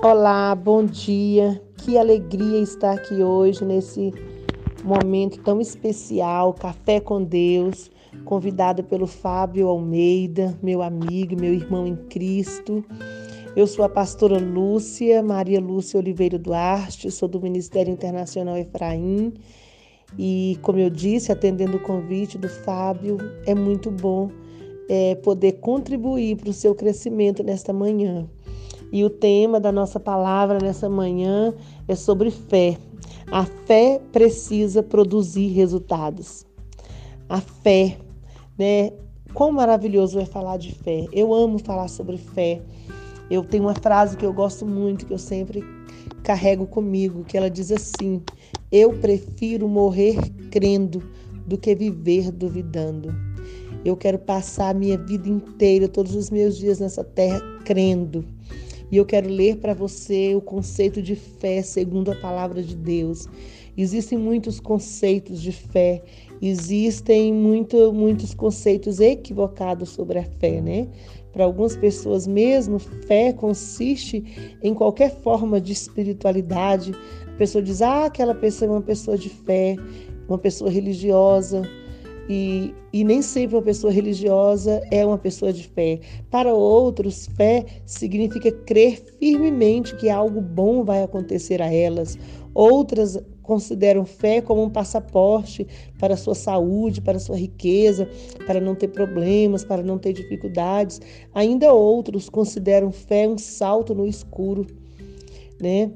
[0.00, 1.60] Olá, bom dia.
[1.78, 4.14] Que alegria estar aqui hoje nesse
[4.84, 7.90] momento tão especial, Café com Deus,
[8.24, 12.84] convidada pelo Fábio Almeida, meu amigo, meu irmão em Cristo.
[13.56, 19.34] Eu sou a pastora Lúcia, Maria Lúcia Oliveira Duarte, sou do Ministério Internacional Efraim.
[20.16, 24.30] E, como eu disse, atendendo o convite do Fábio, é muito bom
[24.88, 28.28] é, poder contribuir para o seu crescimento nesta manhã.
[28.90, 31.52] E o tema da nossa palavra nessa manhã
[31.86, 32.78] é sobre fé.
[33.30, 36.46] A fé precisa produzir resultados.
[37.28, 37.98] A fé,
[38.58, 38.92] né?
[39.34, 41.04] Quão maravilhoso é falar de fé.
[41.12, 42.62] Eu amo falar sobre fé.
[43.30, 45.62] Eu tenho uma frase que eu gosto muito, que eu sempre
[46.22, 48.22] carrego comigo, que ela diz assim:
[48.72, 50.16] Eu prefiro morrer
[50.50, 51.02] crendo
[51.46, 53.14] do que viver duvidando.
[53.84, 58.24] Eu quero passar a minha vida inteira, todos os meus dias nessa terra, crendo
[58.90, 63.26] e eu quero ler para você o conceito de fé segundo a palavra de Deus.
[63.76, 66.02] Existem muitos conceitos de fé,
[66.42, 70.88] existem muito, muitos conceitos equivocados sobre a fé, né?
[71.32, 76.92] Para algumas pessoas mesmo, fé consiste em qualquer forma de espiritualidade.
[77.26, 79.76] A pessoa diz: "Ah, aquela pessoa é uma pessoa de fé,
[80.28, 81.62] uma pessoa religiosa".
[82.28, 86.00] E, e, nem sempre uma pessoa religiosa é uma pessoa de fé.
[86.30, 92.18] Para outros, fé significa crer firmemente que algo bom vai acontecer a elas.
[92.52, 95.66] Outras consideram fé como um passaporte
[95.98, 98.06] para a sua saúde, para a sua riqueza,
[98.46, 101.00] para não ter problemas, para não ter dificuldades.
[101.34, 104.66] Ainda outros consideram fé um salto no escuro,
[105.58, 105.90] né?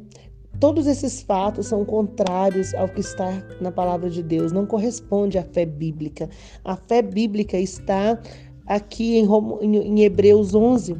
[0.62, 5.42] Todos esses fatos são contrários ao que está na palavra de Deus, não corresponde à
[5.42, 6.30] fé bíblica.
[6.64, 8.16] A fé bíblica está
[8.64, 9.26] aqui em,
[9.74, 10.94] em Hebreus 11.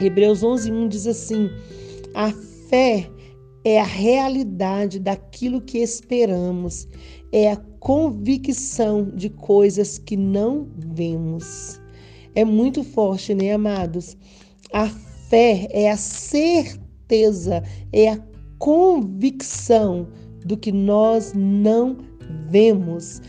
[0.00, 1.50] Hebreus 11, 1 diz assim:
[2.14, 2.32] A
[2.70, 3.10] fé
[3.62, 6.88] é a realidade daquilo que esperamos,
[7.30, 11.78] é a convicção de coisas que não vemos.
[12.34, 14.16] É muito forte, né, amados?
[14.72, 18.31] A fé é a certeza, é a
[18.62, 20.06] convicção
[20.46, 21.96] do que nós não
[22.48, 23.20] vemos.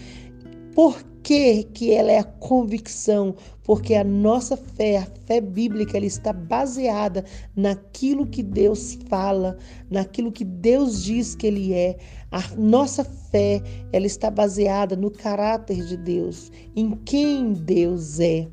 [0.75, 3.33] Por que, que ela é a convicção?
[3.63, 9.57] Porque a nossa fé, a fé bíblica, ela está baseada naquilo que Deus fala,
[9.89, 11.97] naquilo que Deus diz que Ele é.
[12.29, 13.59] A nossa fé,
[13.91, 18.47] ela está baseada no caráter de Deus, em quem Deus é.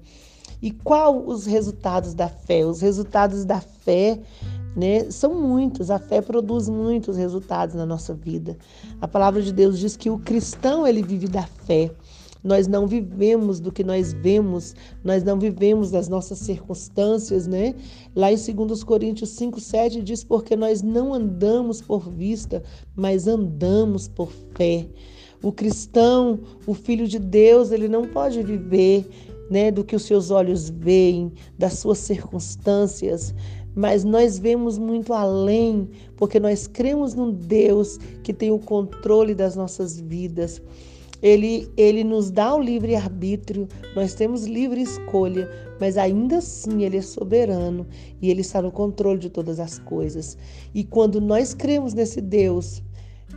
[0.63, 2.65] E qual os resultados da fé?
[2.65, 4.19] Os resultados da fé
[4.77, 5.11] né?
[5.11, 8.57] São muitos, a fé produz muitos resultados na nossa vida.
[9.01, 11.91] A palavra de Deus diz que o cristão ele vive da fé.
[12.43, 17.75] Nós não vivemos do que nós vemos, nós não vivemos das nossas circunstâncias, né?
[18.17, 22.63] Lá em 2 Coríntios 5, 7 diz: Porque nós não andamos por vista,
[22.97, 24.89] mas andamos por fé.
[25.43, 29.07] O cristão, o filho de Deus, ele não pode viver
[29.51, 33.35] né, do que os seus olhos veem, das suas circunstâncias,
[33.75, 39.57] mas nós vemos muito além, porque nós cremos num Deus que tem o controle das
[39.57, 40.61] nossas vidas.
[41.23, 46.97] Ele, ele nos dá o livre arbítrio, nós temos livre escolha, mas ainda assim Ele
[46.97, 47.87] é soberano
[48.23, 50.39] e Ele está no controle de todas as coisas.
[50.75, 52.83] E quando nós cremos nesse Deus,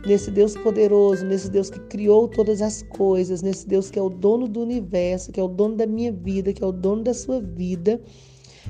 [0.06, 4.08] nesse Deus poderoso, nesse Deus que criou todas as coisas, nesse Deus que é o
[4.08, 7.12] dono do universo, que é o dono da minha vida, que é o dono da
[7.12, 8.00] sua vida,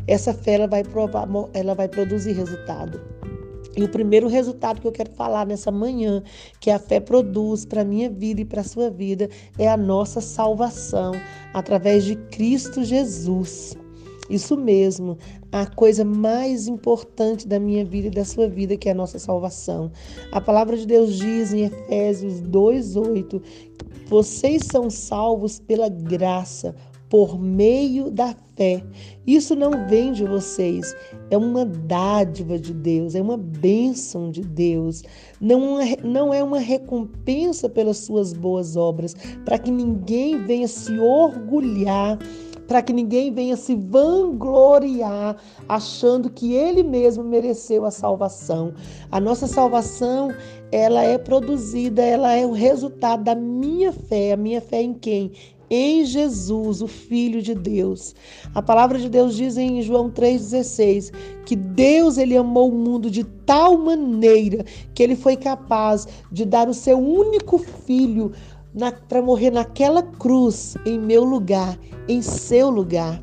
[0.07, 3.01] essa fé ela vai, provar, ela vai produzir resultado.
[3.77, 6.23] E o primeiro resultado que eu quero falar nessa manhã,
[6.61, 9.29] que a fé produz para a minha vida e para a sua vida,
[9.59, 11.13] é a nossa salvação
[11.53, 13.77] através de Cristo Jesus.
[14.31, 15.19] Isso mesmo,
[15.53, 19.19] a coisa mais importante da minha vida e da sua vida, que é a nossa
[19.19, 19.91] salvação.
[20.33, 23.43] A palavra de Deus diz em Efésios 2:8,
[24.07, 26.75] vocês são salvos pela graça
[27.15, 28.83] por meio da fé.
[29.25, 30.97] Isso não vem de vocês,
[31.31, 35.05] é uma dádiva de Deus, é uma bênção de Deus.
[35.41, 39.15] Não é, não é uma recompensa pelas suas boas obras,
[39.45, 42.19] para que ninguém venha se orgulhar
[42.67, 45.37] para que ninguém venha se vangloriar
[45.69, 48.73] achando que ele mesmo mereceu a salvação.
[49.11, 50.31] A nossa salvação,
[50.73, 55.33] ela é produzida, ela é o resultado da minha fé, a minha fé em quem?
[55.71, 58.15] Em Jesus, o Filho de Deus.
[58.55, 61.13] A palavra de Deus diz em João 3,16
[61.45, 64.65] que Deus ele amou o mundo de tal maneira
[64.95, 68.33] que ele foi capaz de dar o seu único filho
[69.09, 71.79] para morrer naquela cruz em meu lugar,
[72.09, 73.23] em seu lugar.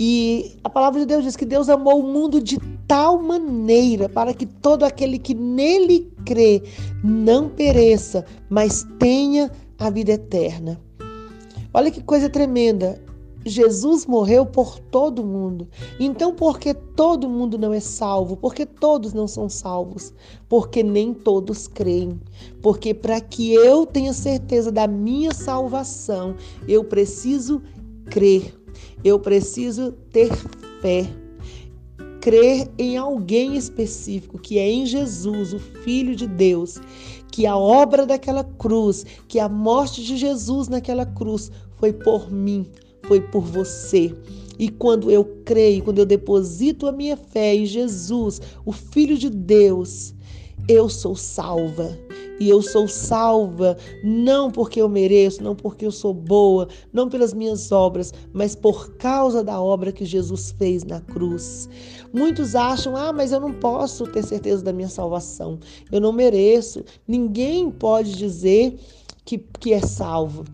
[0.00, 2.56] E a palavra de Deus diz que Deus amou o mundo de
[2.86, 6.62] tal maneira para que todo aquele que nele crê
[7.02, 10.80] não pereça, mas tenha a vida eterna.
[11.78, 13.00] Olha que coisa tremenda.
[13.46, 15.68] Jesus morreu por todo mundo.
[16.00, 18.36] Então, por que todo mundo não é salvo?
[18.36, 20.12] Porque todos não são salvos?
[20.48, 22.20] Porque nem todos creem.
[22.60, 26.34] Porque para que eu tenha certeza da minha salvação,
[26.66, 27.62] eu preciso
[28.10, 28.52] crer.
[29.04, 30.34] Eu preciso ter
[30.82, 31.06] fé
[32.20, 36.78] crer em alguém específico, que é em Jesus, o Filho de Deus,
[37.30, 42.66] que a obra daquela cruz, que a morte de Jesus naquela cruz foi por mim,
[43.04, 44.14] foi por você.
[44.58, 49.30] E quando eu creio, quando eu deposito a minha fé em Jesus, o Filho de
[49.30, 50.14] Deus,
[50.68, 51.96] eu sou salva.
[52.40, 57.34] E eu sou salva não porque eu mereço, não porque eu sou boa, não pelas
[57.34, 61.68] minhas obras, mas por causa da obra que Jesus fez na cruz.
[62.12, 65.58] Muitos acham: ah, mas eu não posso ter certeza da minha salvação,
[65.90, 66.84] eu não mereço.
[67.08, 68.78] Ninguém pode dizer
[69.24, 70.44] que, que é salvo.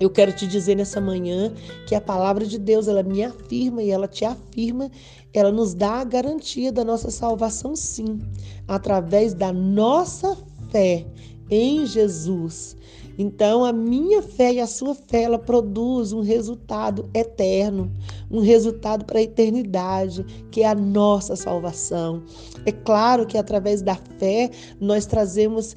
[0.00, 1.52] Eu quero te dizer nessa manhã
[1.86, 4.90] que a palavra de Deus, ela me afirma e ela te afirma,
[5.32, 8.20] ela nos dá a garantia da nossa salvação sim,
[8.66, 10.36] através da nossa
[10.70, 11.04] fé
[11.50, 12.77] em Jesus.
[13.18, 17.90] Então, a minha fé e a sua fé, ela produz um resultado eterno,
[18.30, 22.22] um resultado para a eternidade, que é a nossa salvação.
[22.64, 24.50] É claro que através da fé
[24.80, 25.74] nós trazemos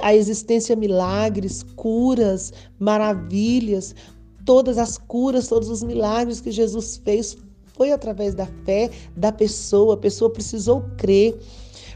[0.00, 3.92] a existência milagres, curas, maravilhas,
[4.44, 7.36] todas as curas, todos os milagres que Jesus fez
[7.76, 9.94] foi através da fé da pessoa.
[9.94, 11.36] A pessoa precisou crer.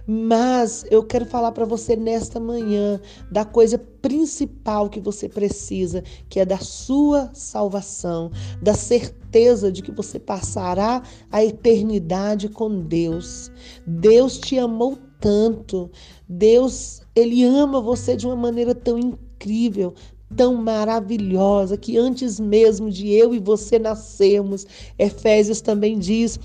[0.07, 3.01] Mas eu quero falar para você nesta manhã
[3.31, 8.31] da coisa principal que você precisa, que é da sua salvação,
[8.63, 13.51] da certeza de que você passará a eternidade com Deus.
[13.87, 15.91] Deus te amou tanto.
[16.29, 19.95] Deus, ele ama você de uma maneira tão incrível,
[20.35, 24.67] tão maravilhosa que antes mesmo de eu e você nascermos,
[24.99, 26.39] Efésios também diz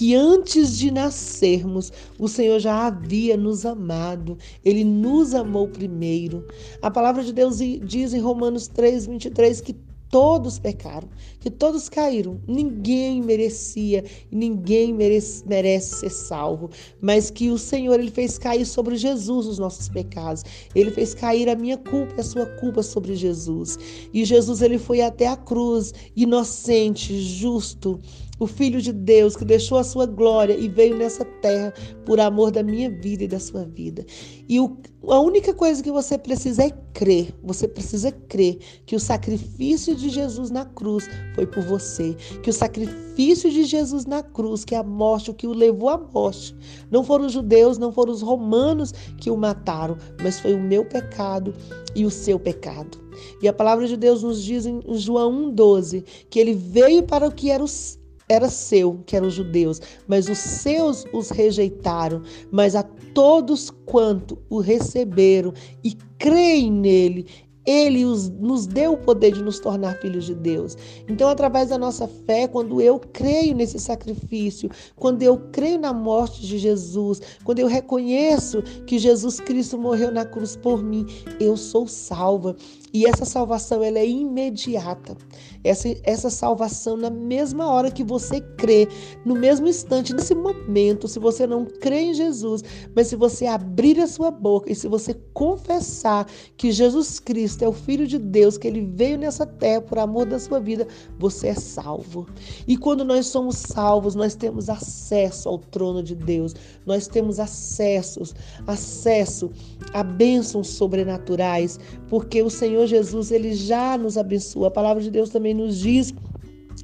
[0.00, 6.42] que antes de nascermos, o Senhor já havia nos amado, ele nos amou primeiro.
[6.80, 9.76] A palavra de Deus diz em Romanos 3, 23 que
[10.08, 11.06] todos pecaram,
[11.38, 12.40] que todos caíram.
[12.48, 14.02] Ninguém merecia,
[14.32, 19.58] ninguém merece, merece ser salvo, mas que o Senhor ele fez cair sobre Jesus os
[19.58, 20.42] nossos pecados.
[20.74, 23.78] Ele fez cair a minha culpa e a sua culpa sobre Jesus.
[24.14, 28.00] E Jesus ele foi até a cruz, inocente, justo,
[28.40, 31.74] o Filho de Deus que deixou a sua glória e veio nessa terra
[32.06, 34.04] por amor da minha vida e da sua vida.
[34.48, 34.78] E o,
[35.08, 37.34] a única coisa que você precisa é crer.
[37.44, 42.16] Você precisa crer que o sacrifício de Jesus na cruz foi por você.
[42.42, 45.98] Que o sacrifício de Jesus na cruz, que a morte, o que o levou à
[45.98, 46.56] morte,
[46.90, 50.82] não foram os judeus, não foram os romanos que o mataram, mas foi o meu
[50.86, 51.54] pecado
[51.94, 52.98] e o seu pecado.
[53.42, 57.32] E a palavra de Deus nos diz em João 1,12 que ele veio para o
[57.32, 57.99] que era os
[58.30, 64.38] era seu, que eram os judeus, mas os seus os rejeitaram, mas a todos quanto
[64.48, 67.26] o receberam e creem nele,
[67.66, 70.76] ele os, nos deu o poder de nos tornar filhos de Deus.
[71.08, 76.40] Então, através da nossa fé, quando eu creio nesse sacrifício, quando eu creio na morte
[76.40, 81.06] de Jesus, quando eu reconheço que Jesus Cristo morreu na cruz por mim,
[81.38, 82.56] eu sou salva.
[82.92, 85.16] E essa salvação ela é imediata.
[85.62, 88.88] Essa, essa salvação, na mesma hora que você crê,
[89.24, 92.62] no mesmo instante, nesse momento, se você não crê em Jesus,
[92.94, 97.68] mas se você abrir a sua boca e se você confessar que Jesus Cristo é
[97.68, 100.86] o Filho de Deus, que ele veio nessa terra por amor da sua vida,
[101.18, 102.26] você é salvo.
[102.66, 106.54] E quando nós somos salvos, nós temos acesso ao trono de Deus,
[106.86, 108.22] nós temos acesso,
[108.66, 109.50] acesso
[109.92, 111.78] a bênçãos sobrenaturais,
[112.08, 114.68] porque o Senhor Jesus ele já nos abençoa.
[114.68, 116.14] A palavra de Deus também nos diz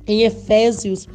[0.07, 1.09] em Efésios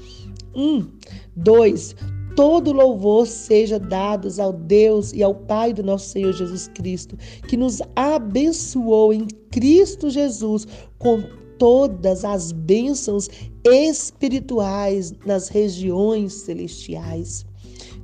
[0.55, 0.87] 1,
[1.35, 1.95] 2:
[2.35, 7.57] Todo louvor seja dados ao Deus e ao Pai do nosso Senhor Jesus Cristo, que
[7.57, 10.65] nos abençoou em Cristo Jesus
[10.97, 11.21] com
[11.57, 13.29] todas as bênçãos
[13.63, 17.45] espirituais nas regiões celestiais.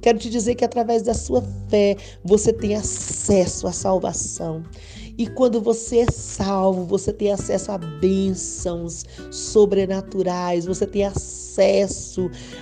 [0.01, 4.63] Quero te dizer que através da sua fé você tem acesso à salvação.
[5.17, 11.46] E quando você é salvo, você tem acesso a bênçãos sobrenaturais, você tem acesso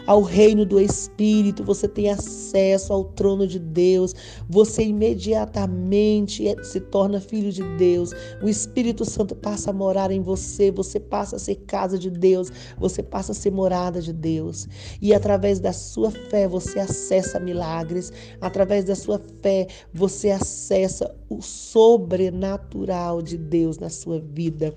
[0.05, 4.13] ao reino do Espírito, você tem acesso ao trono de Deus,
[4.49, 8.11] você imediatamente é, se torna filho de Deus.
[8.41, 12.51] O Espírito Santo passa a morar em você, você passa a ser casa de Deus,
[12.77, 14.67] você passa a ser morada de Deus.
[15.01, 21.41] E através da sua fé você acessa milagres, através da sua fé você acessa o
[21.41, 24.73] sobrenatural de Deus na sua vida.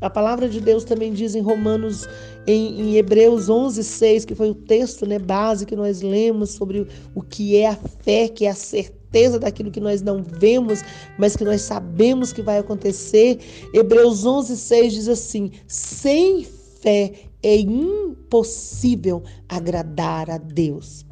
[0.00, 2.08] A palavra de Deus também diz em Romanos,
[2.46, 6.86] em, em Hebreus 11, 6, que foi o texto né, base que nós lemos sobre
[7.14, 10.82] o que é a fé, que é a certeza daquilo que nós não vemos,
[11.18, 13.38] mas que nós sabemos que vai acontecer.
[13.74, 21.04] Hebreus 11, 6 diz assim: sem fé é impossível agradar a Deus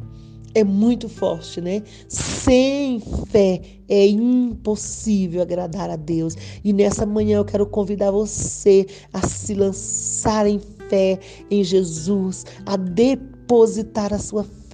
[0.54, 1.82] é muito forte, né?
[2.08, 3.00] Sem
[3.30, 6.34] fé é impossível agradar a Deus.
[6.64, 11.18] E nessa manhã eu quero convidar você a se lançar em fé
[11.50, 14.67] em Jesus, a depositar a sua fé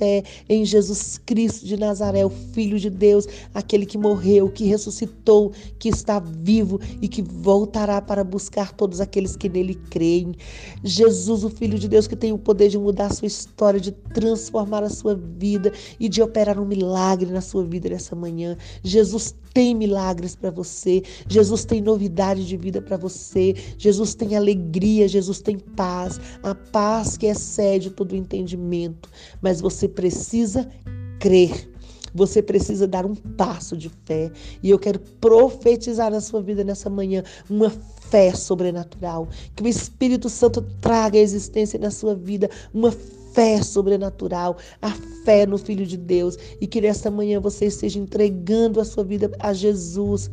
[0.49, 5.89] em Jesus Cristo de Nazaré, o Filho de Deus, aquele que morreu, que ressuscitou, que
[5.89, 10.35] está vivo e que voltará para buscar todos aqueles que nele creem.
[10.83, 13.93] Jesus, o Filho de Deus, que tem o poder de mudar a sua história, de
[13.93, 18.57] transformar a sua vida e de operar um milagre na sua vida nessa manhã.
[18.83, 25.07] Jesus tem milagres para você, Jesus tem novidade de vida para você, Jesus tem alegria,
[25.07, 29.09] Jesus tem paz, a paz que excede todo o entendimento.
[29.41, 30.69] Mas você precisa
[31.19, 31.71] crer.
[32.15, 34.31] Você precisa dar um passo de fé.
[34.63, 37.71] E eu quero profetizar na sua vida nessa manhã uma
[38.09, 39.29] fé sobrenatural.
[39.57, 42.93] Que o Espírito Santo traga a existência na sua vida uma
[43.33, 44.93] fé sobrenatural, a
[45.25, 46.39] fé no Filho de Deus.
[46.61, 50.31] E que nessa manhã você esteja entregando a sua vida a Jesus,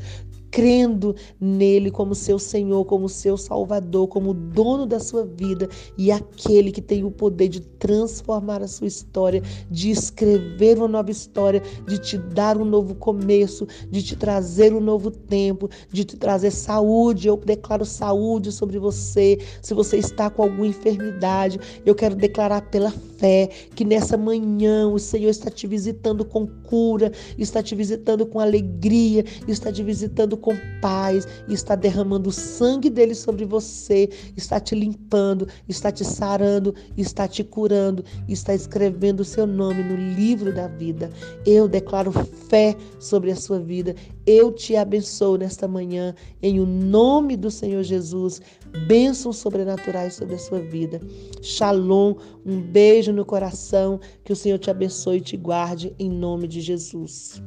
[0.52, 5.68] crendo nele como seu Senhor, como seu Salvador, como dono da sua vida
[5.98, 11.10] e aquele que tem o poder de transformar a sua história, de escrever uma nova
[11.10, 16.18] história, de te dar um novo começo, de te trazer um novo tempo, de te
[16.18, 17.28] trazer saúde.
[17.28, 19.40] Eu declaro saúde sobre você.
[19.62, 24.98] Se você está com alguma enfermidade, eu quero declarar pela fé que nessa manhã o
[24.98, 30.58] Senhor está te visitando com cura, está te visitando com alegria, está te visitando com
[30.82, 37.28] paz, está derramando o sangue dele sobre você, está te limpando, está te sarando, está
[37.28, 41.12] te curando, está escrevendo o seu nome no livro da vida.
[41.46, 43.96] Eu declaro fé sobre a sua vida.
[44.26, 48.42] Eu te abençoo nesta manhã, em o nome do Senhor Jesus.
[48.88, 51.02] Bênçãos sobrenaturais sobre a sua vida.
[51.42, 54.00] Shalom, um beijo no coração.
[54.24, 57.42] Que o Senhor te abençoe e te guarde, em nome de Jesus.